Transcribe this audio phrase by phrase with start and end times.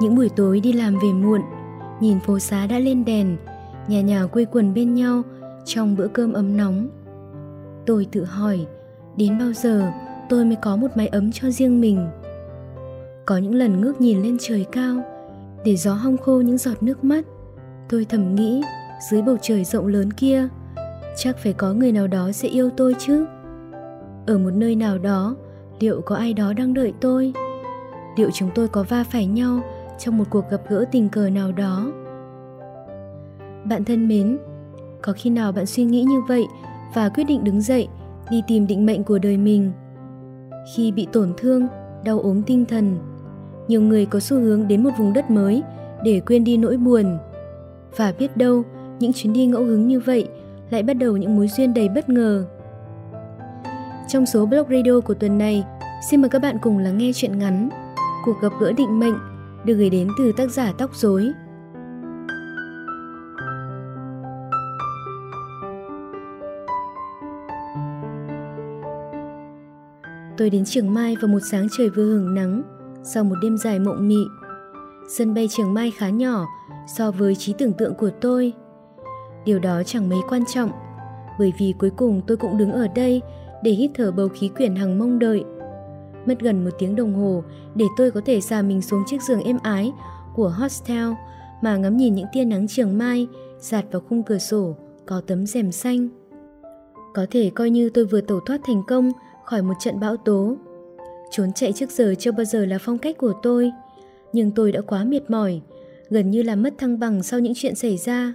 [0.00, 1.40] Những buổi tối đi làm về muộn,
[2.00, 3.36] nhìn phố xá đã lên đèn,
[3.88, 5.22] nhà nhà quây quần bên nhau
[5.64, 6.88] trong bữa cơm ấm nóng.
[7.86, 8.66] Tôi tự hỏi,
[9.16, 9.92] đến bao giờ
[10.28, 12.08] tôi mới có một mái ấm cho riêng mình?
[13.26, 15.02] Có những lần ngước nhìn lên trời cao,
[15.64, 17.24] để gió hong khô những giọt nước mắt,
[17.88, 18.62] tôi thầm nghĩ
[19.10, 20.48] dưới bầu trời rộng lớn kia,
[21.16, 23.26] chắc phải có người nào đó sẽ yêu tôi chứ.
[24.26, 25.36] Ở một nơi nào đó,
[25.80, 27.32] liệu có ai đó đang đợi tôi?
[28.16, 29.60] Liệu chúng tôi có va phải nhau
[29.98, 31.92] trong một cuộc gặp gỡ tình cờ nào đó?
[33.64, 34.38] Bạn thân mến,
[35.02, 36.46] có khi nào bạn suy nghĩ như vậy
[36.94, 37.88] và quyết định đứng dậy
[38.30, 39.72] đi tìm định mệnh của đời mình?
[40.74, 41.66] Khi bị tổn thương,
[42.04, 42.98] đau ốm tinh thần,
[43.68, 45.62] nhiều người có xu hướng đến một vùng đất mới
[46.04, 47.18] để quên đi nỗi buồn.
[47.96, 48.62] Và biết đâu,
[49.00, 50.28] những chuyến đi ngẫu hứng như vậy
[50.70, 52.46] lại bắt đầu những mối duyên đầy bất ngờ.
[54.08, 55.64] Trong số blog radio của tuần này,
[56.10, 57.68] xin mời các bạn cùng lắng nghe chuyện ngắn
[58.24, 59.14] Cuộc gặp gỡ định mệnh
[59.64, 61.32] được gửi đến từ tác giả Tóc Rối.
[70.36, 72.62] Tôi đến Trường Mai vào một sáng trời vừa hưởng nắng,
[73.02, 74.24] sau một đêm dài mộng mị.
[75.08, 76.46] Sân bay Trường Mai khá nhỏ
[76.96, 78.52] so với trí tưởng tượng của tôi.
[79.44, 80.70] Điều đó chẳng mấy quan trọng,
[81.38, 83.22] bởi vì cuối cùng tôi cũng đứng ở đây
[83.62, 85.44] để hít thở bầu khí quyển hằng mong đợi.
[86.28, 87.42] Mất gần một tiếng đồng hồ
[87.74, 89.92] để tôi có thể xà mình xuống chiếc giường êm ái
[90.34, 91.08] của hostel
[91.62, 93.26] mà ngắm nhìn những tia nắng trường mai
[93.58, 96.08] giạt vào khung cửa sổ có tấm rèm xanh.
[97.14, 99.12] Có thể coi như tôi vừa tẩu thoát thành công
[99.44, 100.56] khỏi một trận bão tố.
[101.30, 103.72] Trốn chạy trước giờ chưa bao giờ là phong cách của tôi,
[104.32, 105.60] nhưng tôi đã quá mệt mỏi,
[106.10, 108.34] gần như là mất thăng bằng sau những chuyện xảy ra.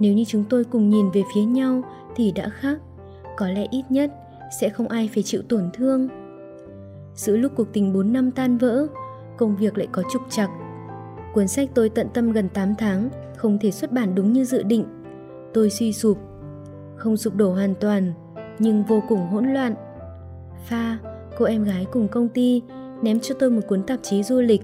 [0.00, 1.82] Nếu như chúng tôi cùng nhìn về phía nhau
[2.16, 2.78] thì đã khác,
[3.36, 4.10] có lẽ ít nhất
[4.60, 6.08] sẽ không ai phải chịu tổn thương.
[7.14, 8.86] Giữa lúc cuộc tình 4 năm tan vỡ,
[9.36, 10.50] công việc lại có trục trặc.
[11.34, 14.62] Cuốn sách tôi tận tâm gần 8 tháng, không thể xuất bản đúng như dự
[14.62, 14.84] định.
[15.54, 16.18] Tôi suy sụp,
[16.96, 18.12] không sụp đổ hoàn toàn,
[18.58, 19.74] nhưng vô cùng hỗn loạn.
[20.66, 20.98] Pha,
[21.38, 22.62] cô em gái cùng công ty,
[23.02, 24.62] ném cho tôi một cuốn tạp chí du lịch.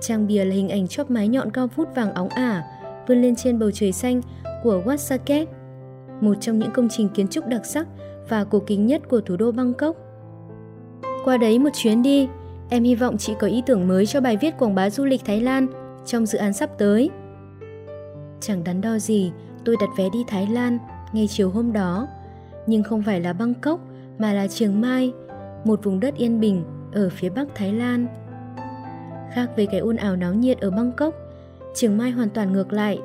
[0.00, 2.64] Trang bìa là hình ảnh chóp mái nhọn cao vút vàng óng ả,
[3.08, 4.20] vươn lên trên bầu trời xanh
[4.62, 5.48] của Wat Saket,
[6.20, 7.86] một trong những công trình kiến trúc đặc sắc
[8.28, 9.96] và cổ kính nhất của thủ đô Bangkok.
[11.24, 12.28] Qua đấy một chuyến đi,
[12.68, 15.20] em hy vọng chị có ý tưởng mới cho bài viết quảng bá du lịch
[15.24, 15.66] Thái Lan
[16.06, 17.10] trong dự án sắp tới.
[18.40, 19.32] Chẳng đắn đo gì,
[19.64, 20.78] tôi đặt vé đi Thái Lan
[21.12, 22.06] ngay chiều hôm đó,
[22.66, 23.80] nhưng không phải là Bangkok
[24.18, 25.12] mà là Chiang Mai,
[25.64, 28.06] một vùng đất yên bình ở phía bắc Thái Lan.
[29.32, 31.14] Khác với cái ồn ào náo nhiệt ở Bangkok,
[31.74, 32.98] Chiang Mai hoàn toàn ngược lại.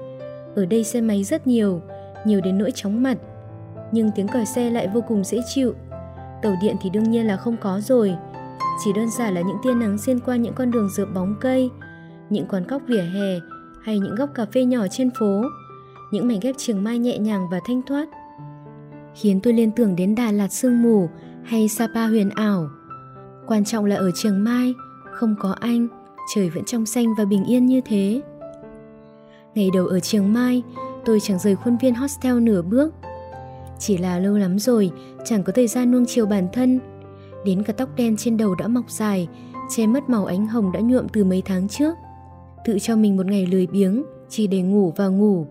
[0.56, 1.82] Ở đây xe máy rất nhiều,
[2.26, 3.18] nhiều đến nỗi chóng mặt,
[3.92, 5.74] nhưng tiếng còi xe lại vô cùng dễ chịu.
[6.42, 8.16] Tàu điện thì đương nhiên là không có rồi,
[8.84, 11.70] chỉ đơn giản là những tia nắng xuyên qua những con đường dựa bóng cây,
[12.30, 13.40] những quán cóc vỉa hè
[13.84, 15.42] hay những góc cà phê nhỏ trên phố,
[16.12, 18.10] những mảnh ghép trường Mai nhẹ nhàng và thanh thoát
[19.16, 21.10] khiến tôi liên tưởng đến Đà Lạt sương mù
[21.44, 22.70] hay Sapa huyền ảo.
[23.48, 24.74] Quan trọng là ở Trường Mai,
[25.12, 25.88] không có anh,
[26.36, 28.22] trời vẫn trong xanh và bình yên như thế.
[29.56, 30.64] Ngày đầu ở Trường Mai,
[31.06, 32.94] tôi chẳng rời khuôn viên hostel nửa bước.
[33.80, 34.92] Chỉ là lâu lắm rồi,
[35.26, 36.80] chẳng có thời gian nuông chiều bản thân.
[37.46, 39.28] Đến cả tóc đen trên đầu đã mọc dài,
[39.76, 41.94] che mất màu ánh hồng đã nhuộm từ mấy tháng trước.
[42.66, 45.48] Tự cho mình một ngày lười biếng, chỉ để ngủ và ngủ,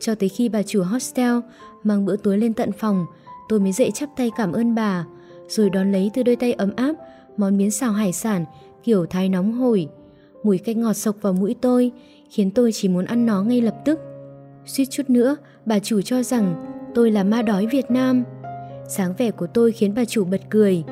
[0.00, 1.34] cho tới khi bà chủ hostel
[1.82, 3.06] mang bữa tối lên tận phòng,
[3.48, 5.06] tôi mới dậy chắp tay cảm ơn bà,
[5.48, 6.92] rồi đón lấy từ đôi tay ấm áp
[7.36, 8.44] món miến xào hải sản
[8.84, 9.88] kiểu thái nóng hổi.
[10.42, 11.92] Mùi canh ngọt sộc vào mũi tôi,
[12.30, 14.00] khiến tôi chỉ muốn ăn nó ngay lập tức.
[14.66, 18.24] Suýt chút nữa, bà chủ cho rằng tôi là ma đói Việt Nam.
[18.88, 20.84] Sáng vẻ của tôi khiến bà chủ bật cười.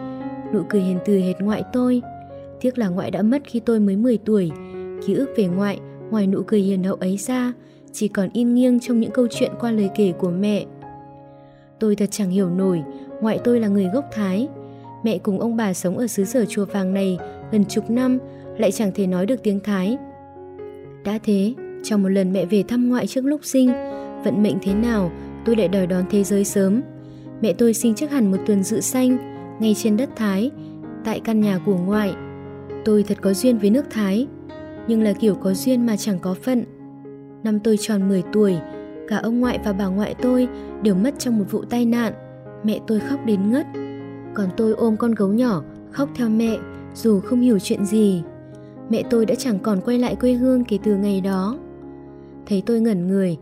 [0.55, 2.03] Nụ cười hiền từ hệt ngoại tôi.
[2.61, 4.51] Tiếc là ngoại đã mất khi tôi mới 10 tuổi.
[5.07, 7.53] Ký ức về ngoại, ngoài nụ cười hiền hậu ấy ra,
[7.93, 10.65] chỉ còn in nghiêng trong những câu chuyện qua lời kể của mẹ.
[11.79, 12.83] Tôi thật chẳng hiểu nổi,
[13.21, 14.49] ngoại tôi là người gốc Thái.
[15.05, 17.19] Mẹ cùng ông bà sống ở xứ sở chùa vàng này
[17.53, 18.19] gần chục năm,
[18.59, 19.97] lại chẳng thể nói được tiếng Thái.
[21.05, 23.73] Đã thế, trong một lần mẹ về thăm ngoại trước lúc sinh,
[24.25, 25.11] vận mệnh thế nào,
[25.45, 26.83] tôi lại đòi đón thế giới sớm.
[27.41, 29.17] Mẹ tôi sinh trước hẳn một tuần dự xanh,
[29.61, 30.51] ngay trên đất Thái,
[31.05, 32.15] tại căn nhà của ngoại.
[32.85, 34.27] Tôi thật có duyên với nước Thái,
[34.89, 36.65] nhưng là kiểu có duyên mà chẳng có phận.
[37.45, 38.57] Năm tôi tròn 10 tuổi,
[39.09, 40.49] cả ông ngoại và bà ngoại tôi
[40.83, 42.13] đều mất trong một vụ tai nạn.
[42.65, 43.67] Mẹ tôi khóc đến ngất.
[44.35, 46.57] Còn tôi ôm con gấu nhỏ, khóc theo mẹ,
[46.95, 48.23] dù không hiểu chuyện gì.
[48.91, 51.59] Mẹ tôi đã chẳng còn quay lại quê hương kể từ ngày đó.
[52.47, 53.37] Thấy tôi ngẩn người,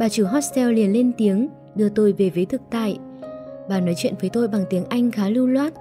[0.00, 2.98] bà chủ hostel liền lên tiếng đưa tôi về với thực tại.
[3.68, 5.74] Bà nói chuyện với tôi bằng tiếng Anh khá lưu loát.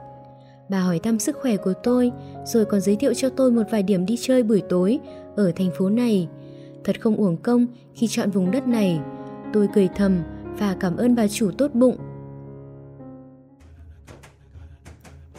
[0.70, 2.12] Bà hỏi thăm sức khỏe của tôi,
[2.46, 5.00] rồi còn giới thiệu cho tôi một vài điểm đi chơi buổi tối
[5.36, 6.28] ở thành phố này.
[6.84, 9.00] Thật không uổng công khi chọn vùng đất này.
[9.54, 10.20] Tôi cười thầm
[10.58, 11.98] và cảm ơn bà chủ tốt bụng.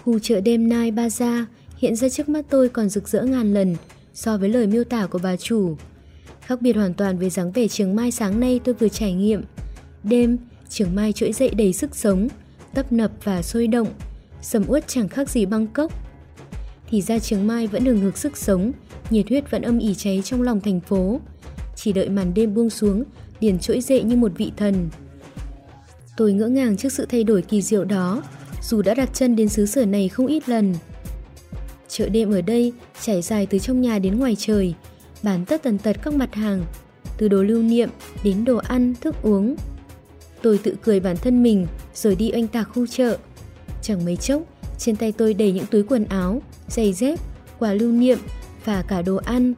[0.05, 1.45] Khu chợ đêm Nai Baza
[1.77, 3.77] hiện ra trước mắt tôi còn rực rỡ ngàn lần
[4.15, 5.77] so với lời miêu tả của bà chủ.
[6.51, 9.43] Khác biệt hoàn toàn với dáng vẻ trường mai sáng nay tôi vừa trải nghiệm.
[10.03, 10.39] Đêm,
[10.69, 12.29] trường mai trỗi dậy đầy sức sống,
[12.75, 13.89] tấp nập và sôi động,
[14.43, 15.93] sầm uất chẳng khác gì Bangkok.
[16.91, 18.73] Thì ra trường mai vẫn đường ngược sức sống,
[19.11, 21.21] nhiệt huyết vẫn âm ỉ cháy trong lòng thành phố.
[21.77, 23.05] Chỉ đợi màn đêm buông xuống,
[23.41, 24.89] liền trỗi dậy như một vị thần.
[26.17, 28.23] Tôi ngỡ ngàng trước sự thay đổi kỳ diệu đó,
[28.63, 30.75] dù đã đặt chân đến xứ sở này không ít lần.
[31.89, 34.75] Chợ đêm ở đây trải dài từ trong nhà đến ngoài trời,
[35.23, 36.65] bán tất tần tật các mặt hàng,
[37.17, 37.89] từ đồ lưu niệm
[38.25, 39.57] đến đồ ăn, thức uống.
[40.43, 43.19] Tôi tự cười bản thân mình rồi đi oanh tạc khu chợ.
[43.83, 44.43] Chẳng mấy chốc,
[44.79, 47.19] trên tay tôi đầy những túi quần áo, giày dép,
[47.59, 48.19] quà lưu niệm
[48.65, 49.55] và cả đồ ăn.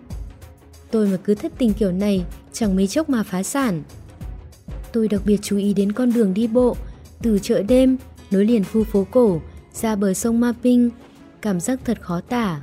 [0.91, 3.83] Tôi mà cứ thất tình kiểu này, chẳng mấy chốc mà phá sản.
[4.93, 6.77] Tôi đặc biệt chú ý đến con đường đi bộ,
[7.23, 7.97] từ chợ đêm,
[8.31, 9.41] nối liền khu phố cổ,
[9.73, 10.91] ra bờ sông Mapping,
[11.43, 12.61] cảm giác thật khó tả.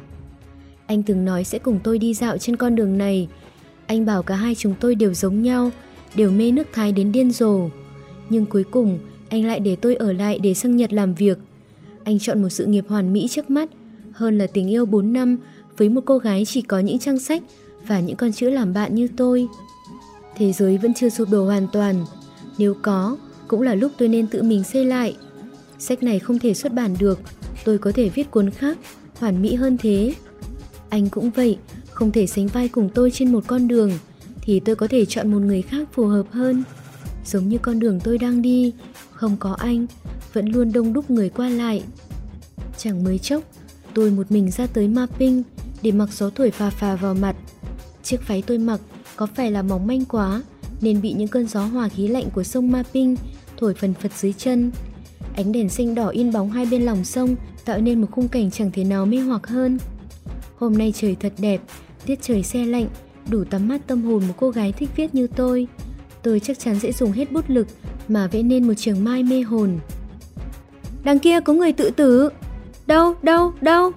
[0.90, 3.28] Anh từng nói sẽ cùng tôi đi dạo trên con đường này.
[3.88, 5.72] Anh bảo cả hai chúng tôi đều giống nhau,
[6.16, 7.70] đều mê nước Thái đến điên rồ.
[8.30, 9.00] Nhưng cuối cùng,
[9.30, 11.38] anh lại để tôi ở lại để sang Nhật làm việc.
[12.04, 13.70] Anh chọn một sự nghiệp hoàn mỹ trước mắt,
[14.12, 15.38] hơn là tình yêu 4 năm
[15.78, 17.44] với một cô gái chỉ có những trang sách
[17.88, 19.48] và những con chữ làm bạn như tôi.
[20.38, 22.06] Thế giới vẫn chưa sụp đổ hoàn toàn.
[22.58, 25.16] Nếu có, cũng là lúc tôi nên tự mình xây lại.
[25.80, 27.20] Sách này không thể xuất bản được,
[27.66, 28.78] tôi có thể viết cuốn khác,
[29.20, 30.14] hoàn mỹ hơn thế.
[30.90, 31.58] Anh cũng vậy,
[31.92, 33.92] không thể sánh vai cùng tôi trên một con đường,
[34.42, 36.64] thì tôi có thể chọn một người khác phù hợp hơn.
[37.26, 38.74] Giống như con đường tôi đang đi,
[39.12, 39.86] không có anh,
[40.34, 41.84] vẫn luôn đông đúc người qua lại.
[42.78, 43.44] Chẳng mấy chốc,
[43.94, 45.44] tôi một mình ra tới mapping
[45.82, 47.36] để mặc gió thổi phà phà vào mặt.
[48.04, 48.82] Chiếc váy tôi mặc
[49.16, 50.42] có phải là mỏng manh quá
[50.82, 53.16] nên bị những cơn gió hòa khí lạnh của sông Mapping
[53.58, 54.72] thổi phần phật dưới chân.
[55.36, 58.52] Ánh đèn xanh đỏ in bóng hai bên lòng sông tạo nên một khung cảnh
[58.52, 59.78] chẳng thể nào mê hoặc hơn.
[60.60, 61.62] Hôm nay trời thật đẹp,
[62.06, 62.88] tiết trời xe lạnh,
[63.30, 65.68] đủ tắm mắt tâm hồn một cô gái thích viết như tôi.
[66.24, 67.68] Tôi chắc chắn sẽ dùng hết bút lực
[68.08, 69.80] mà vẽ nên một trường mai mê hồn.
[71.04, 72.30] Đằng kia có người tự tử.
[72.88, 73.92] Đâu, đâu, đâu?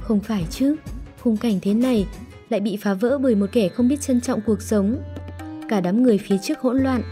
[0.00, 0.76] Không phải chứ,
[1.20, 2.06] khung cảnh thế này
[2.48, 4.98] lại bị phá vỡ bởi một kẻ không biết trân trọng cuộc sống.
[5.68, 7.02] Cả đám người phía trước hỗn loạn,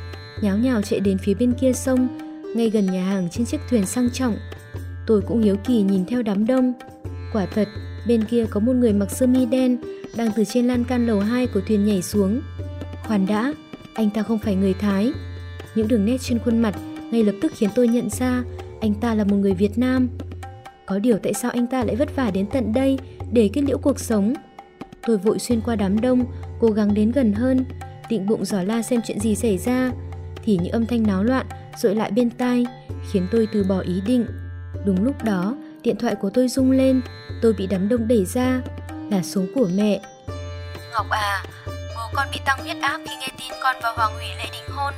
[0.43, 2.09] nháo nhào chạy đến phía bên kia sông,
[2.57, 4.37] ngay gần nhà hàng trên chiếc thuyền sang trọng.
[5.07, 6.73] Tôi cũng hiếu kỳ nhìn theo đám đông.
[7.33, 7.69] Quả thật,
[8.07, 9.77] bên kia có một người mặc sơ mi đen
[10.17, 12.41] đang từ trên lan can lầu 2 của thuyền nhảy xuống.
[13.07, 13.55] Khoan đã,
[13.95, 15.13] anh ta không phải người Thái.
[15.75, 16.75] Những đường nét trên khuôn mặt
[17.11, 18.43] ngay lập tức khiến tôi nhận ra
[18.81, 20.09] anh ta là một người Việt Nam.
[20.87, 22.99] Có điều tại sao anh ta lại vất vả đến tận đây
[23.33, 24.35] để kết liễu cuộc sống?
[25.07, 26.25] Tôi vội xuyên qua đám đông,
[26.61, 27.65] cố gắng đến gần hơn,
[28.09, 29.93] định bụng dò la xem chuyện gì xảy ra,
[30.45, 31.47] thì những âm thanh náo loạn
[31.77, 32.67] rội lại bên tai,
[33.13, 34.27] khiến tôi từ bỏ ý định.
[34.87, 37.01] Đúng lúc đó, điện thoại của tôi rung lên,
[37.43, 38.61] tôi bị đám đông đẩy ra,
[39.11, 40.01] là số của mẹ.
[40.93, 44.27] Ngọc à, bố con bị tăng huyết áp khi nghe tin con và Hoàng hủy
[44.39, 44.95] lễ đính hôn.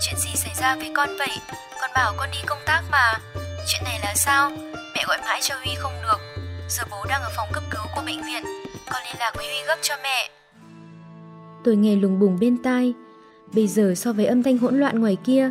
[0.00, 1.38] Chuyện gì xảy ra với con vậy?
[1.80, 3.18] Con bảo con đi công tác mà.
[3.66, 4.50] Chuyện này là sao?
[4.94, 6.18] Mẹ gọi mãi cho Huy không được.
[6.68, 8.42] Giờ bố đang ở phòng cấp cứu của bệnh viện.
[8.92, 10.30] Con liên lạc với Huy gấp cho mẹ.
[11.64, 12.94] Tôi nghe lùng bùng bên tai.
[13.54, 15.50] Bây giờ so với âm thanh hỗn loạn ngoài kia,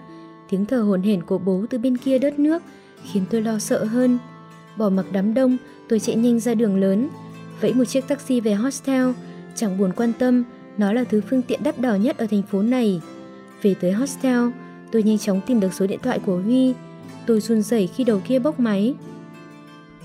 [0.49, 2.63] tiếng thở hổn hển của bố từ bên kia đất nước
[3.11, 4.19] khiến tôi lo sợ hơn.
[4.77, 5.57] Bỏ mặc đám đông,
[5.89, 7.09] tôi chạy nhanh ra đường lớn,
[7.61, 9.09] vẫy một chiếc taxi về hostel,
[9.55, 10.43] chẳng buồn quan tâm,
[10.77, 13.01] nó là thứ phương tiện đắt đỏ nhất ở thành phố này.
[13.61, 14.49] Về tới hostel,
[14.91, 16.73] tôi nhanh chóng tìm được số điện thoại của Huy.
[17.25, 18.95] Tôi run rẩy khi đầu kia bốc máy.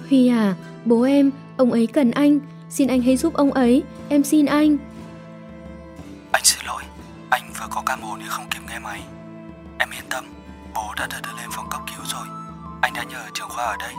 [0.09, 2.39] Huy à, bố em, ông ấy cần anh,
[2.71, 4.77] xin anh hãy giúp ông ấy, em xin anh.
[6.33, 6.83] Anh xin lỗi,
[7.31, 9.01] anh vừa có cam mổ nên không kịp nghe máy.
[9.79, 10.25] Em yên tâm,
[10.75, 12.27] bố đã đưa đưa lên phòng cấp cứu rồi.
[12.81, 13.93] Anh đã nhờ trưởng khoa ở đây,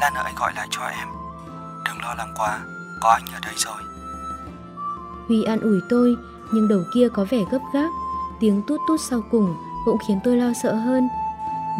[0.00, 1.08] lát nữa anh gọi lại cho em.
[1.84, 2.60] Đừng lo lắng quá,
[3.00, 3.82] có anh ở đây rồi.
[5.28, 6.16] Huy an ủi tôi,
[6.52, 7.90] nhưng đầu kia có vẻ gấp gáp,
[8.40, 11.08] tiếng tút tút sau cùng cũng khiến tôi lo sợ hơn.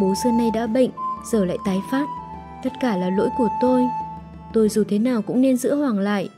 [0.00, 0.90] Bố xưa nay đã bệnh,
[1.24, 2.06] giờ lại tái phát.
[2.64, 3.88] Tất cả là lỗi của tôi.
[4.52, 6.28] Tôi dù thế nào cũng nên giữ Hoàng lại.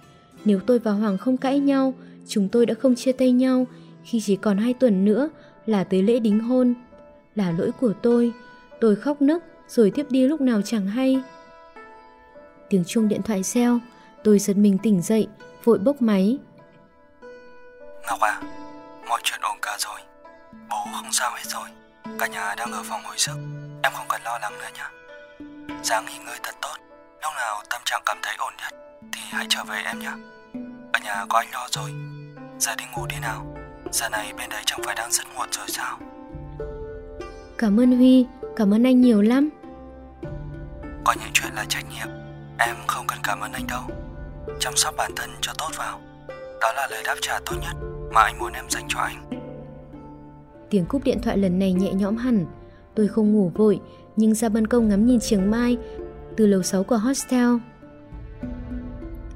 [0.45, 1.95] Nếu tôi và Hoàng không cãi nhau,
[2.29, 3.67] chúng tôi đã không chia tay nhau
[4.05, 5.29] khi chỉ còn hai tuần nữa
[5.67, 6.75] là tới lễ đính hôn.
[7.35, 8.33] Là lỗi của tôi.
[8.81, 11.23] Tôi khóc nức rồi tiếp đi lúc nào chẳng hay.
[12.71, 13.79] Tiếng chuông điện thoại reo,
[14.25, 15.29] tôi giật mình tỉnh dậy,
[15.65, 16.39] vội bốc máy.
[18.07, 18.41] Ngọc à,
[19.09, 20.01] mọi chuyện ổn cả rồi.
[20.69, 21.69] Bố không sao hết rồi.
[22.19, 23.37] Cả nhà đang ở phòng hồi sức.
[23.83, 24.91] Em không cần lo lắng nữa nha.
[25.83, 26.77] Giang nghỉ ngơi thật tốt.
[27.23, 28.75] Lúc nào tâm trạng cảm thấy ổn nhất
[29.13, 30.13] thì hãy trở về em nhé.
[30.93, 31.91] Ở nhà có anh lo rồi.
[32.59, 33.57] Giờ đi ngủ đi nào.
[33.93, 35.99] Giờ này bên đấy chẳng phải đang rất muộn rồi sao?
[37.59, 39.49] Cảm ơn Huy, cảm ơn anh nhiều lắm.
[41.05, 42.09] Có những chuyện là trách nhiệm,
[42.59, 43.83] em không cần cảm ơn anh đâu.
[44.59, 46.01] Chăm sóc bản thân cho tốt vào.
[46.61, 47.77] Đó là lời đáp trả tốt nhất
[48.13, 49.31] mà anh muốn em dành cho anh.
[50.71, 52.47] Tiếng cúp điện thoại lần này nhẹ nhõm hẳn.
[52.95, 53.81] Tôi không ngủ vội,
[54.17, 55.79] nhưng ra ban công ngắm nhìn trường Mai
[56.37, 57.49] từ lầu 6 của hostel.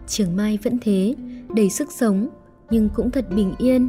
[0.07, 1.15] Trường Mai vẫn thế,
[1.55, 2.29] đầy sức sống,
[2.71, 3.89] nhưng cũng thật bình yên.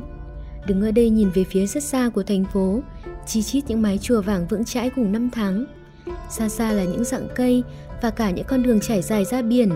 [0.68, 2.82] Đứng ở đây nhìn về phía rất xa của thành phố,
[3.28, 5.66] chi chít những mái chùa vàng vững chãi cùng năm tháng.
[6.30, 7.64] Xa xa là những dạng cây
[8.04, 9.70] và cả những con đường trải dài ra biển.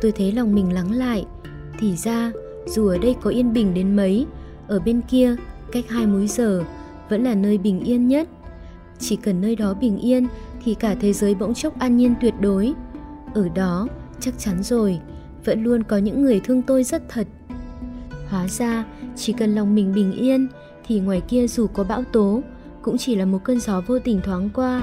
[0.00, 1.24] Tôi thấy lòng mình lắng lại.
[1.78, 2.32] Thì ra,
[2.66, 4.26] dù ở đây có yên bình đến mấy,
[4.68, 5.36] ở bên kia,
[5.72, 6.64] cách hai múi giờ,
[7.08, 8.28] vẫn là nơi bình yên nhất.
[8.98, 10.26] Chỉ cần nơi đó bình yên
[10.64, 12.74] thì cả thế giới bỗng chốc an nhiên tuyệt đối.
[13.34, 13.88] Ở đó,
[14.20, 14.98] chắc chắn rồi,
[15.44, 17.26] vẫn luôn có những người thương tôi rất thật.
[18.28, 18.84] Hóa ra,
[19.16, 20.48] chỉ cần lòng mình bình yên
[20.86, 22.40] thì ngoài kia dù có bão tố,
[22.82, 24.82] cũng chỉ là một cơn gió vô tình thoáng qua.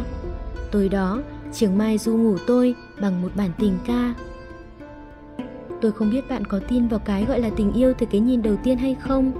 [0.71, 1.21] Tối đó,
[1.53, 4.15] Trường Mai du ngủ tôi bằng một bản tình ca.
[5.81, 8.41] Tôi không biết bạn có tin vào cái gọi là tình yêu từ cái nhìn
[8.41, 9.31] đầu tiên hay không.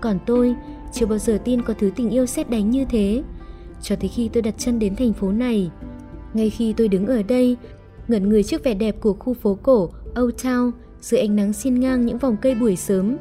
[0.00, 0.54] Còn tôi,
[0.92, 3.22] chưa bao giờ tin có thứ tình yêu xét đánh như thế.
[3.82, 5.70] Cho tới khi tôi đặt chân đến thành phố này.
[6.34, 7.56] Ngay khi tôi đứng ở đây,
[8.08, 9.90] ngẩn người trước vẻ đẹp của khu phố cổ
[10.20, 13.16] Old Town dưới ánh nắng xiên ngang những vòng cây buổi sớm.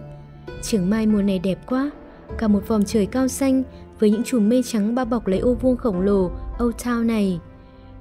[0.61, 1.91] Trường mai mùa này đẹp quá,
[2.37, 3.63] cả một vòng trời cao xanh
[3.99, 6.31] với những chùm mây trắng bao bọc lấy ô vuông khổng lồ
[6.63, 7.39] Old Town này.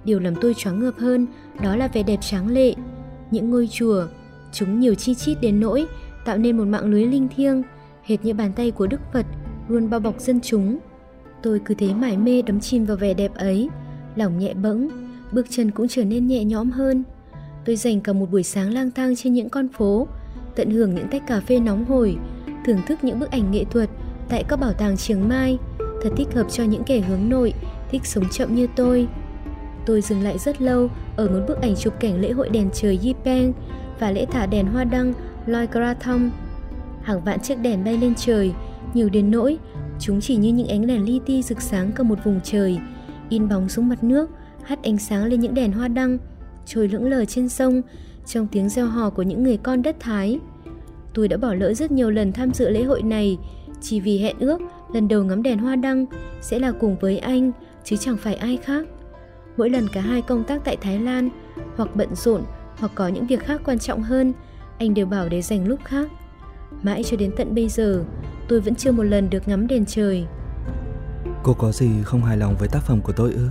[0.04, 1.26] Điều làm tôi choáng ngợp hơn
[1.62, 2.75] đó là vẻ đẹp tráng lệ.
[3.30, 4.07] Những ngôi chùa,
[4.52, 5.87] chúng nhiều chi chít đến nỗi
[6.25, 7.62] tạo nên một mạng lưới linh thiêng,
[8.02, 9.26] hệt như bàn tay của Đức Phật
[9.69, 10.78] luôn bao bọc dân chúng.
[11.42, 13.69] Tôi cứ thế mải mê đắm chìm vào vẻ đẹp ấy,
[14.16, 14.88] lòng nhẹ bẫng,
[15.33, 17.04] bước chân cũng trở nên nhẹ nhõm hơn.
[17.64, 20.09] Tôi dành cả một buổi sáng lang thang trên những con phố,
[20.57, 22.16] tận hưởng những tách cà phê nóng hổi,
[22.66, 23.90] thưởng thức những bức ảnh nghệ thuật
[24.28, 25.59] tại các bảo tàng Chiang Mai,
[26.02, 27.54] thật thích hợp cho những kẻ hướng nội,
[27.90, 29.09] thích sống chậm như tôi.
[29.87, 32.99] Tôi dừng lại rất lâu ở một bức ảnh chụp cảnh lễ hội đèn trời
[33.03, 33.53] Yipeng
[34.01, 35.13] và lễ thả đèn hoa đăng
[35.47, 36.31] Loi Krathong.
[37.03, 38.53] Hàng vạn chiếc đèn bay lên trời,
[38.95, 39.59] nhiều đến nỗi
[39.99, 42.79] chúng chỉ như những ánh đèn li ti rực sáng cả một vùng trời,
[43.29, 44.31] in bóng xuống mặt nước,
[44.63, 46.19] hắt ánh sáng lên những đèn hoa đăng,
[46.67, 47.83] trôi lững lờ trên sông
[48.27, 50.41] trong tiếng reo hò của những người con đất Thái.
[51.15, 53.39] Tôi đã bỏ lỡ rất nhiều lần tham dự lễ hội này
[53.81, 54.61] chỉ vì hẹn ước
[54.95, 56.07] lần đầu ngắm đèn hoa đăng
[56.41, 57.53] sẽ là cùng với anh
[57.85, 58.87] chứ chẳng phải ai khác.
[59.57, 61.30] Mỗi lần cả hai công tác tại Thái Lan
[61.76, 62.42] hoặc bận rộn
[62.78, 64.33] hoặc có những việc khác quan trọng hơn,
[64.78, 66.11] anh đều bảo để dành lúc khác.
[66.83, 68.04] Mãi cho đến tận bây giờ,
[68.49, 70.26] tôi vẫn chưa một lần được ngắm đèn trời.
[71.42, 73.49] Cô có gì không hài lòng với tác phẩm của tôi ư?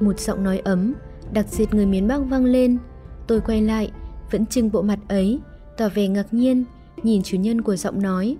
[0.00, 0.94] Một giọng nói ấm,
[1.32, 2.78] đặc diệt người miền Bắc vang lên.
[3.26, 3.90] Tôi quay lại,
[4.30, 5.40] vẫn trưng bộ mặt ấy,
[5.76, 6.64] tỏ vẻ ngạc nhiên,
[7.02, 8.36] nhìn chủ nhân của giọng nói.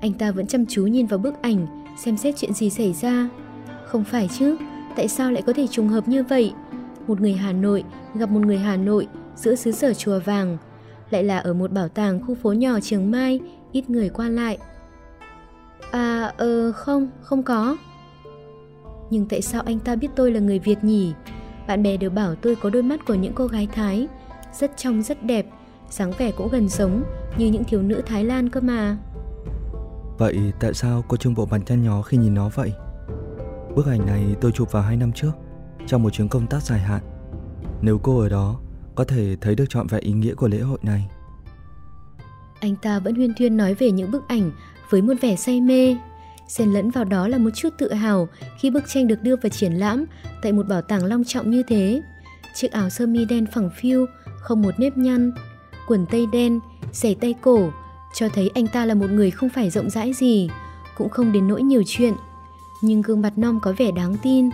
[0.00, 1.66] Anh ta vẫn chăm chú nhìn vào bức ảnh,
[2.04, 3.28] xem xét chuyện gì xảy ra.
[3.86, 4.56] Không phải chứ,
[4.96, 6.52] tại sao lại có thể trùng hợp như vậy?
[7.06, 7.84] Một người Hà Nội
[8.14, 10.58] gặp một người Hà Nội giữa xứ sở chùa vàng,
[11.10, 13.40] lại là ở một bảo tàng khu phố nhỏ Trường Mai,
[13.72, 14.58] ít người qua lại.
[15.90, 17.76] À, ờ, không, không có.
[19.10, 21.12] Nhưng tại sao anh ta biết tôi là người Việt nhỉ?
[21.68, 24.08] Bạn bè đều bảo tôi có đôi mắt của những cô gái Thái,
[24.52, 25.46] rất trong rất đẹp,
[25.90, 27.02] dáng vẻ cũng gần giống
[27.38, 28.96] như những thiếu nữ Thái Lan cơ mà.
[30.18, 32.72] Vậy tại sao cô trông bộ mặt nhăn nhó khi nhìn nó vậy?
[33.76, 35.32] Bức ảnh này tôi chụp vào hai năm trước,
[35.86, 37.02] trong một chuyến công tác dài hạn.
[37.82, 38.60] Nếu cô ở đó,
[38.94, 41.08] có thể thấy được trọn vẹn ý nghĩa của lễ hội này.
[42.60, 44.50] Anh ta vẫn huyên thuyên nói về những bức ảnh
[44.90, 45.96] với một vẻ say mê.
[46.48, 48.28] Xen lẫn vào đó là một chút tự hào
[48.58, 50.04] khi bức tranh được đưa vào triển lãm
[50.42, 52.02] tại một bảo tàng long trọng như thế.
[52.54, 54.06] Chiếc áo sơ mi đen phẳng phiu,
[54.40, 55.32] không một nếp nhăn,
[55.88, 56.60] quần tây đen,
[56.92, 57.70] giày tay cổ,
[58.14, 60.48] cho thấy anh ta là một người không phải rộng rãi gì,
[60.96, 62.14] cũng không đến nỗi nhiều chuyện.
[62.82, 64.50] Nhưng gương mặt non có vẻ đáng tin.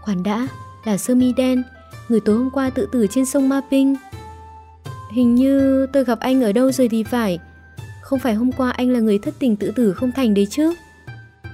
[0.00, 0.48] Khoan đã,
[0.84, 1.62] là sơ mi đen,
[2.08, 3.96] người tối hôm qua tự tử trên sông Ma Ping.
[5.10, 7.38] Hình như tôi gặp anh ở đâu rồi thì phải.
[8.02, 10.74] Không phải hôm qua anh là người thất tình tự tử không thành đấy chứ?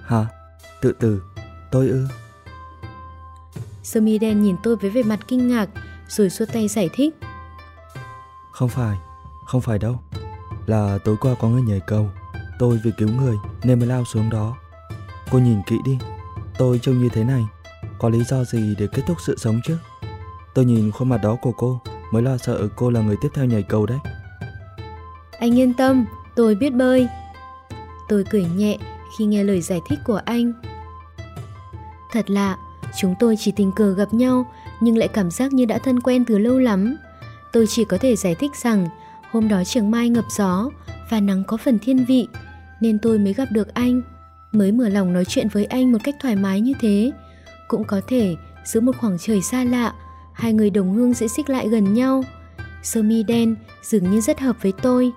[0.04, 0.26] Hả?
[0.82, 1.22] Tự tử?
[1.70, 2.06] Tôi ư?
[3.82, 5.68] Sơ mi đen nhìn tôi với vẻ mặt kinh ngạc
[6.08, 7.14] rồi xua tay giải thích.
[8.52, 8.96] Không phải,
[9.46, 10.00] không phải đâu.
[10.66, 12.10] Là tối qua có người nhảy cầu.
[12.58, 14.56] Tôi vì cứu người nên mới lao xuống đó.
[15.30, 15.98] Cô nhìn kỹ đi,
[16.58, 17.44] tôi trông như thế này.
[17.98, 19.78] Có lý do gì để kết thúc sự sống chứ?
[20.54, 21.80] Tôi nhìn khuôn mặt đó của cô
[22.12, 23.98] mới lo sợ cô là người tiếp theo nhảy cầu đấy.
[25.38, 26.04] Anh yên tâm,
[26.36, 27.08] tôi biết bơi.
[28.08, 28.78] Tôi cười nhẹ
[29.18, 30.52] khi nghe lời giải thích của anh.
[32.12, 32.56] Thật lạ,
[32.96, 34.46] Chúng tôi chỉ tình cờ gặp nhau
[34.80, 36.96] nhưng lại cảm giác như đã thân quen từ lâu lắm.
[37.52, 38.88] Tôi chỉ có thể giải thích rằng
[39.30, 40.70] hôm đó trường mai ngập gió
[41.10, 42.28] và nắng có phần thiên vị
[42.80, 44.02] nên tôi mới gặp được anh.
[44.52, 47.12] Mới mở lòng nói chuyện với anh một cách thoải mái như thế.
[47.68, 49.94] Cũng có thể giữa một khoảng trời xa lạ,
[50.32, 52.24] hai người đồng hương sẽ xích lại gần nhau.
[52.82, 55.12] Sơ mi đen dường như rất hợp với tôi.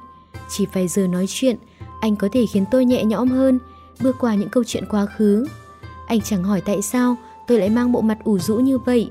[0.50, 1.58] Chỉ vài giờ nói chuyện,
[2.02, 3.60] anh có thể khiến tôi nhẹ nhõm hơn,
[4.00, 5.48] bước qua những câu chuyện quá khứ.
[6.08, 7.16] Anh chẳng hỏi tại sao
[7.48, 9.10] tôi lại mang bộ mặt ủ rũ như vậy.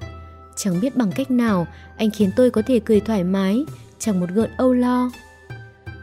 [0.57, 3.65] Chẳng biết bằng cách nào anh khiến tôi có thể cười thoải mái,
[3.99, 5.11] chẳng một gợn âu lo.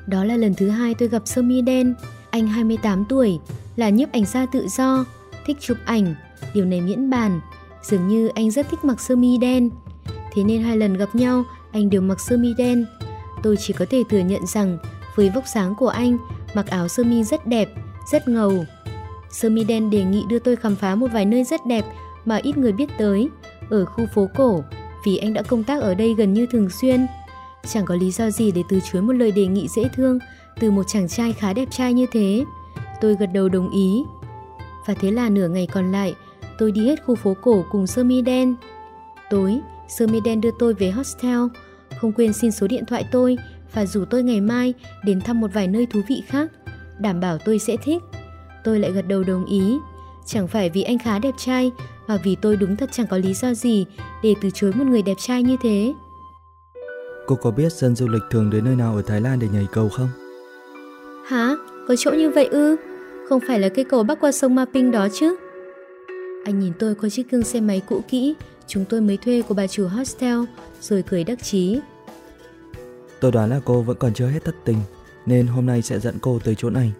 [0.07, 1.95] Đó là lần thứ hai tôi gặp Sơ mi đen.
[2.29, 3.39] Anh 28 tuổi,
[3.77, 5.05] là nhiếp ảnh gia tự do,
[5.45, 6.15] thích chụp ảnh,
[6.53, 7.39] điều này miễn bàn.
[7.81, 9.69] Dường như anh rất thích mặc sơ mi đen.
[10.33, 12.85] Thế nên hai lần gặp nhau, anh đều mặc sơ mi đen.
[13.43, 14.77] Tôi chỉ có thể thừa nhận rằng
[15.15, 16.17] với vóc dáng của anh,
[16.53, 17.69] mặc áo sơ mi rất đẹp,
[18.11, 18.65] rất ngầu.
[19.31, 21.85] Sơ mi đen đề nghị đưa tôi khám phá một vài nơi rất đẹp
[22.25, 23.29] mà ít người biết tới,
[23.69, 24.63] ở khu phố cổ,
[25.05, 27.07] vì anh đã công tác ở đây gần như thường xuyên.
[27.69, 30.19] Chẳng có lý do gì để từ chối một lời đề nghị dễ thương
[30.59, 32.45] từ một chàng trai khá đẹp trai như thế.
[33.01, 34.03] Tôi gật đầu đồng ý.
[34.85, 36.15] Và thế là nửa ngày còn lại,
[36.57, 38.55] tôi đi hết khu phố cổ cùng sơ mi đen.
[39.29, 41.39] Tối, sơ mi đen đưa tôi về hostel,
[42.01, 43.37] không quên xin số điện thoại tôi
[43.73, 44.73] và rủ tôi ngày mai
[45.05, 46.51] đến thăm một vài nơi thú vị khác,
[46.99, 48.03] đảm bảo tôi sẽ thích.
[48.63, 49.77] Tôi lại gật đầu đồng ý,
[50.25, 51.71] chẳng phải vì anh khá đẹp trai
[52.07, 53.85] mà vì tôi đúng thật chẳng có lý do gì
[54.23, 55.93] để từ chối một người đẹp trai như thế.
[57.27, 59.67] Cô có biết dân du lịch thường đến nơi nào ở Thái Lan để nhảy
[59.71, 60.09] cầu không?
[61.27, 61.55] Hả?
[61.87, 62.75] Có chỗ như vậy ư?
[63.29, 65.35] Không phải là cây cầu bắc qua sông Maping đó chứ?
[66.45, 68.35] Anh nhìn tôi qua chiếc gương xe máy cũ kỹ
[68.67, 70.39] chúng tôi mới thuê của bà chủ hostel
[70.81, 71.79] rồi cười đắc chí.
[73.19, 74.77] Tôi đoán là cô vẫn còn chưa hết thất tình
[75.25, 76.93] nên hôm nay sẽ dẫn cô tới chỗ này.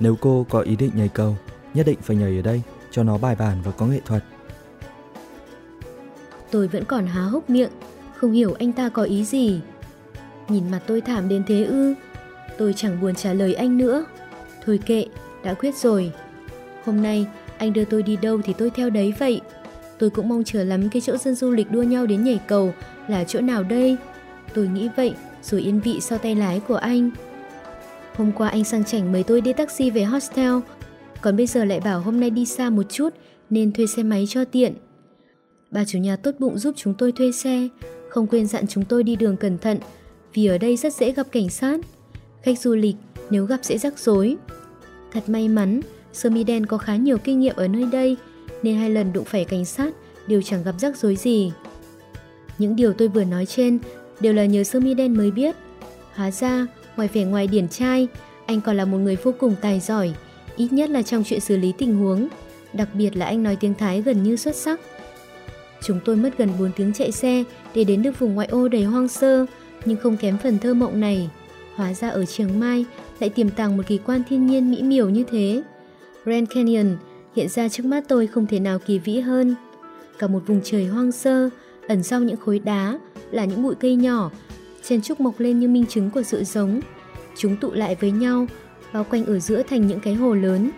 [0.00, 1.36] Nếu cô có ý định nhảy cầu,
[1.74, 4.24] nhất định phải nhảy ở đây cho nó bài bản và có nghệ thuật.
[6.50, 7.70] Tôi vẫn còn há hốc miệng,
[8.16, 9.60] không hiểu anh ta có ý gì.
[10.48, 11.94] Nhìn mặt tôi thảm đến thế ư?
[12.58, 14.04] Tôi chẳng buồn trả lời anh nữa.
[14.64, 15.06] Thôi kệ,
[15.44, 16.12] đã quyết rồi.
[16.84, 17.26] Hôm nay
[17.58, 19.40] anh đưa tôi đi đâu thì tôi theo đấy vậy.
[19.98, 22.74] Tôi cũng mong chờ lắm cái chỗ dân du lịch đua nhau đến nhảy cầu
[23.08, 23.96] là chỗ nào đây.
[24.54, 27.10] Tôi nghĩ vậy rồi yên vị sau tay lái của anh.
[28.16, 30.52] Hôm qua anh sang chảnh mời tôi đi taxi về hostel,
[31.20, 33.14] còn bây giờ lại bảo hôm nay đi xa một chút
[33.50, 34.74] nên thuê xe máy cho tiện.
[35.70, 37.68] Bà chủ nhà tốt bụng giúp chúng tôi thuê xe,
[38.08, 39.78] không quên dặn chúng tôi đi đường cẩn thận
[40.34, 41.80] vì ở đây rất dễ gặp cảnh sát.
[42.42, 42.96] Khách du lịch
[43.30, 44.36] nếu gặp sẽ rắc rối.
[45.12, 45.80] Thật may mắn,
[46.12, 48.16] Sơ mi đen có khá nhiều kinh nghiệm ở nơi đây
[48.62, 49.92] nên hai lần đụng phải cảnh sát
[50.26, 51.52] đều chẳng gặp rắc rối gì.
[52.58, 53.78] Những điều tôi vừa nói trên
[54.20, 55.56] đều là nhờ sơ mi đen mới biết.
[56.14, 56.66] Hóa ra,
[56.96, 58.08] ngoài vẻ ngoài điển trai,
[58.46, 60.12] anh còn là một người vô cùng tài giỏi,
[60.56, 62.28] ít nhất là trong chuyện xử lý tình huống.
[62.72, 64.80] Đặc biệt là anh nói tiếng Thái gần như xuất sắc.
[65.82, 67.44] Chúng tôi mất gần 4 tiếng chạy xe
[67.74, 69.46] để đến được vùng ngoại ô đầy hoang sơ,
[69.84, 71.30] nhưng không kém phần thơ mộng này.
[71.74, 72.84] Hóa ra ở Chiang Mai
[73.20, 75.62] lại tiềm tàng một kỳ quan thiên nhiên mỹ miều như thế.
[76.24, 76.96] Grand Canyon
[77.36, 79.54] hiện ra trước mắt tôi không thể nào kỳ vĩ hơn.
[80.18, 81.50] Cả một vùng trời hoang sơ,
[81.88, 82.98] ẩn sau những khối đá
[83.30, 84.30] là những bụi cây nhỏ,
[84.82, 86.80] chen trúc mọc lên như minh chứng của sự sống.
[87.36, 88.46] Chúng tụ lại với nhau,
[88.92, 90.70] bao quanh ở giữa thành những cái hồ lớn.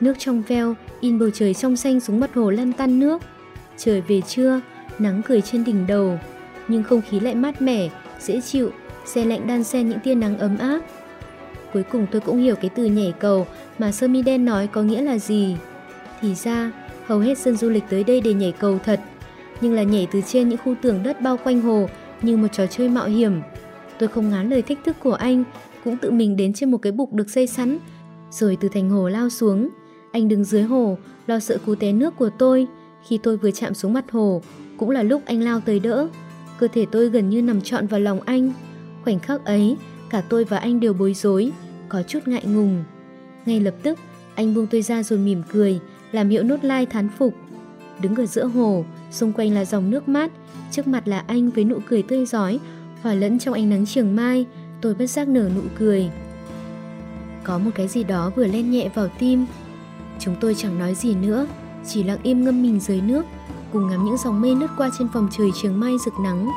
[0.00, 3.22] Nước trong veo, in bầu trời trong xanh xuống mặt hồ lăn tăn nước.
[3.76, 4.60] Trời về trưa,
[4.98, 6.18] nắng cười trên đỉnh đầu,
[6.68, 7.88] nhưng không khí lại mát mẻ,
[8.20, 8.70] dễ chịu,
[9.06, 10.80] xe lạnh đan xen những tia nắng ấm áp.
[11.72, 13.46] Cuối cùng tôi cũng hiểu cái từ nhảy cầu
[13.78, 15.56] mà sơ mi đen nói có nghĩa là gì.
[16.20, 16.72] Thì ra,
[17.06, 19.00] hầu hết dân du lịch tới đây để nhảy cầu thật,
[19.60, 21.88] nhưng là nhảy từ trên những khu tường đất bao quanh hồ
[22.22, 23.40] như một trò chơi mạo hiểm.
[23.98, 25.44] Tôi không ngán lời thách thức của anh,
[25.84, 27.78] cũng tự mình đến trên một cái bục được xây sẵn,
[28.30, 29.68] rồi từ thành hồ lao xuống.
[30.12, 32.66] Anh đứng dưới hồ, lo sợ cú té nước của tôi.
[33.08, 34.42] Khi tôi vừa chạm xuống mặt hồ,
[34.76, 36.08] cũng là lúc anh lao tới đỡ.
[36.58, 38.52] Cơ thể tôi gần như nằm trọn vào lòng anh.
[39.04, 39.76] Khoảnh khắc ấy,
[40.10, 41.52] cả tôi và anh đều bối rối,
[41.88, 42.84] có chút ngại ngùng.
[43.46, 43.98] Ngay lập tức,
[44.34, 45.80] anh buông tôi ra rồi mỉm cười,
[46.12, 47.34] làm hiệu nốt lai thán phục.
[48.00, 50.30] Đứng ở giữa hồ, xung quanh là dòng nước mát,
[50.70, 52.58] trước mặt là anh với nụ cười tươi giói,
[53.02, 54.46] hòa lẫn trong ánh nắng trường mai,
[54.80, 56.10] tôi bất giác nở nụ cười.
[57.44, 59.46] Có một cái gì đó vừa len nhẹ vào tim.
[60.18, 61.46] Chúng tôi chẳng nói gì nữa,
[61.86, 63.24] chỉ lặng im ngâm mình dưới nước,
[63.72, 66.48] cùng ngắm những dòng mây lướt qua trên vòng trời trường mai rực nắng.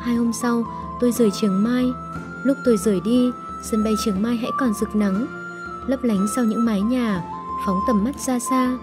[0.00, 0.64] Hai hôm sau,
[1.00, 1.84] tôi rời trường mai.
[2.44, 3.30] Lúc tôi rời đi,
[3.62, 5.26] sân bay trường mai hãy còn rực nắng,
[5.86, 7.24] lấp lánh sau những mái nhà,
[7.66, 8.78] phóng tầm mắt ra xa,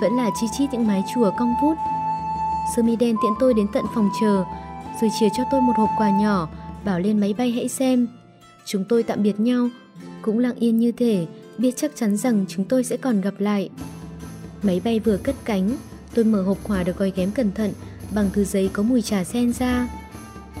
[0.00, 1.78] vẫn là chi chít những mái chùa cong vút.
[2.76, 4.44] Sơ mi đen tiễn tôi đến tận phòng chờ,
[5.00, 6.48] rồi chia cho tôi một hộp quà nhỏ,
[6.84, 8.06] bảo lên máy bay hãy xem.
[8.66, 9.68] Chúng tôi tạm biệt nhau,
[10.22, 11.26] cũng lặng yên như thể
[11.58, 13.70] biết chắc chắn rằng chúng tôi sẽ còn gặp lại.
[14.62, 15.76] Máy bay vừa cất cánh,
[16.14, 17.72] Tôi mở hộp quà được gói ghém cẩn thận
[18.14, 19.88] bằng thứ giấy có mùi trà sen ra.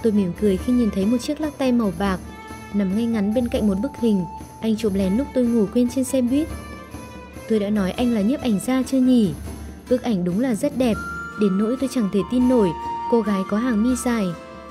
[0.02, 2.18] Tôi mỉm cười khi nhìn thấy một chiếc lắc tay màu bạc
[2.74, 4.24] nằm ngay ngắn bên cạnh một bức hình
[4.60, 6.48] anh chụp lén lúc tôi ngủ quên trên xe buýt.
[7.48, 9.34] Tôi đã nói anh là nhiếp ảnh gia chưa nhỉ?
[9.90, 10.94] Bức ảnh đúng là rất đẹp,
[11.40, 12.70] đến nỗi tôi chẳng thể tin nổi
[13.10, 14.24] cô gái có hàng mi dài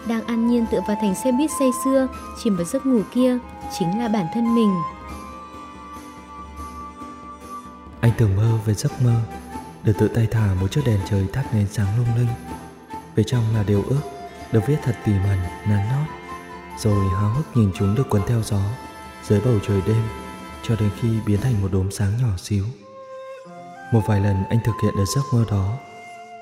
[0.07, 2.07] đang an nhiên tựa vào thành xe buýt say sưa
[2.43, 3.37] chìm vào giấc ngủ kia
[3.79, 4.73] chính là bản thân mình.
[8.01, 9.13] Anh tưởng mơ về giấc mơ
[9.83, 12.27] được tự tay thả một chiếc đèn trời thắp nến sáng lung linh.
[13.15, 14.01] Bên trong là điều ước
[14.51, 15.37] được viết thật tỉ mẩn,
[15.67, 16.07] nắn nót,
[16.77, 18.61] rồi háo hức nhìn chúng được cuốn theo gió
[19.23, 20.03] dưới bầu trời đêm
[20.63, 22.65] cho đến khi biến thành một đốm sáng nhỏ xíu.
[23.91, 25.73] Một vài lần anh thực hiện được giấc mơ đó,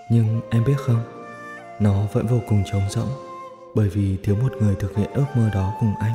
[0.09, 1.03] nhưng em biết không,
[1.79, 3.09] nó vẫn vô cùng trống rỗng
[3.75, 6.13] bởi vì thiếu một người thực hiện ước mơ đó cùng anh.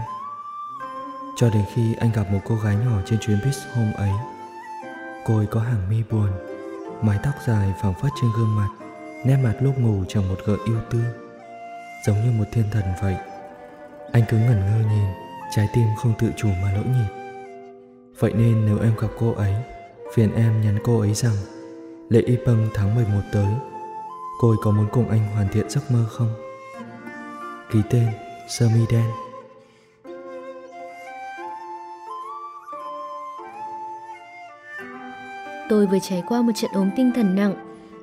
[1.37, 4.13] Cho đến khi anh gặp một cô gái nhỏ trên chuyến bus hôm ấy.
[5.25, 6.31] Cô ấy có hàng mi buồn,
[7.03, 8.69] mái tóc dài phẳng phất trên gương mặt,
[9.25, 10.99] nét mặt lúc ngủ chẳng một gợi yêu tư,
[12.07, 13.17] giống như một thiên thần vậy.
[14.13, 15.09] Anh cứ ngẩn ngơ nhìn,
[15.57, 17.23] trái tim không tự chủ mà lỗi nhịp.
[18.19, 19.53] Vậy nên nếu em gặp cô ấy,
[20.15, 21.37] phiền em nhắn cô ấy rằng
[22.09, 23.55] lễ y pâm tháng 11 tới,
[24.41, 26.35] cô ấy có muốn cùng anh hoàn thiện giấc mơ không?
[27.73, 28.07] Ký tên
[28.49, 29.11] Sơ mi đen
[35.69, 37.55] Tôi vừa trải qua một trận ốm tinh thần nặng.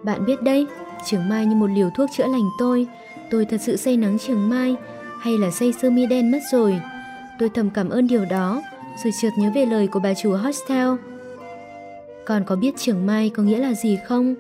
[0.04, 0.68] Bạn biết đấy,
[1.06, 2.88] Trường Mai như một liều thuốc chữa lành tôi.
[3.32, 4.76] Tôi thật sự say nắng Trường Mai,
[5.24, 6.80] hay là dây sơ mi đen mất rồi.
[7.40, 8.62] Tôi thầm cảm ơn điều đó,
[9.04, 10.88] rồi chợt nhớ về lời của bà chủ hostel.
[12.26, 14.36] Còn có biết Trường Mai có nghĩa là gì không?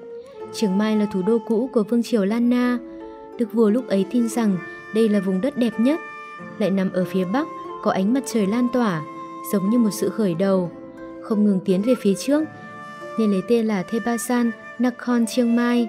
[0.54, 2.78] Trường Mai là thủ đô cũ của vương triều Lan Na.
[3.38, 4.58] Đức vua lúc ấy tin rằng
[4.96, 6.00] đây là vùng đất đẹp nhất,
[6.60, 7.48] lại nằm ở phía bắc,
[7.84, 9.02] có ánh mặt trời lan tỏa,
[9.54, 10.72] giống như một sự khởi đầu,
[11.22, 12.44] không ngừng tiến về phía trước,
[13.20, 15.88] nên lấy tên là Thebasan Nakhon Chiang Mai.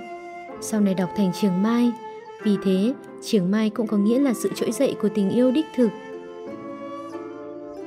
[0.60, 1.92] Sau này đọc thành Trường Mai.
[2.42, 5.66] Vì thế, Trường Mai cũng có nghĩa là sự trỗi dậy của tình yêu đích
[5.76, 5.88] thực.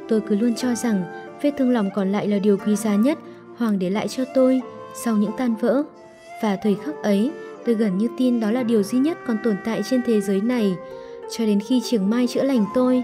[0.07, 1.03] Tôi cứ luôn cho rằng
[1.41, 3.17] vết thương lòng còn lại là điều quý giá nhất
[3.57, 4.61] Hoàng để lại cho tôi
[5.03, 5.83] sau những tan vỡ.
[6.43, 7.31] Và thời khắc ấy,
[7.65, 10.41] tôi gần như tin đó là điều duy nhất còn tồn tại trên thế giới
[10.41, 10.75] này,
[11.31, 13.03] cho đến khi Trường Mai chữa lành tôi.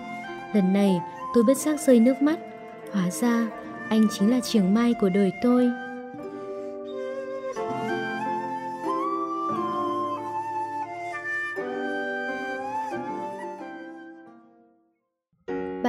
[0.54, 1.02] Lần này,
[1.36, 2.40] tôi bất giác rơi nước mắt.
[2.92, 3.48] Hóa ra,
[3.90, 5.70] anh chính là Trường Mai của đời tôi.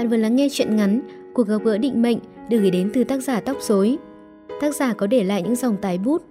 [0.04, 1.00] Bạn vừa lắng nghe chuyện ngắn
[1.34, 3.96] Cuộc gặp gỡ định mệnh được gửi đến từ tác giả Tóc Rối.
[4.60, 6.22] Tác giả có để lại những dòng tái bút.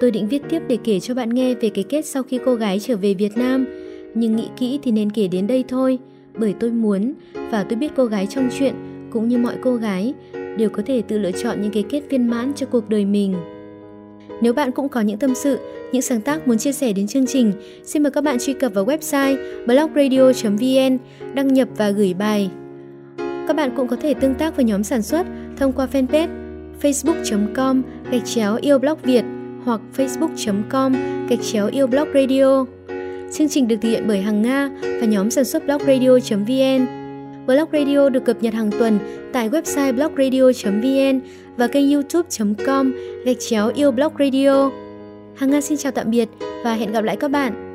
[0.00, 2.54] Tôi định viết tiếp để kể cho bạn nghe về cái kết sau khi cô
[2.54, 3.66] gái trở về Việt Nam,
[4.14, 5.98] nhưng nghĩ kỹ thì nên kể đến đây thôi,
[6.38, 7.12] bởi tôi muốn
[7.50, 8.74] và tôi biết cô gái trong chuyện
[9.10, 10.14] cũng như mọi cô gái
[10.56, 13.34] đều có thể tự lựa chọn những cái kết viên mãn cho cuộc đời mình.
[14.40, 15.58] Nếu bạn cũng có những tâm sự,
[15.92, 17.52] những sáng tác muốn chia sẻ đến chương trình,
[17.84, 20.98] xin mời các bạn truy cập vào website blogradio.vn,
[21.34, 22.50] đăng nhập và gửi bài
[23.52, 26.28] các bạn cũng có thể tương tác với nhóm sản xuất thông qua fanpage
[26.82, 29.24] facebook.com gạch chéo yêu blog Việt
[29.64, 30.92] hoặc facebook.com
[31.28, 32.64] gạch chéo yêu blog radio.
[33.32, 36.86] Chương trình được thực hiện bởi Hằng Nga và nhóm sản xuất blogradio.vn.
[37.46, 38.98] Blog Radio được cập nhật hàng tuần
[39.32, 41.20] tại website blogradio.vn
[41.56, 42.92] và kênh youtube.com
[43.24, 44.70] gạch chéo yêu blog radio.
[45.36, 46.28] Hằng Nga xin chào tạm biệt
[46.64, 47.71] và hẹn gặp lại các bạn